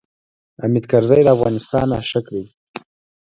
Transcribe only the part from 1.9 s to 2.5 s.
عاشق دی.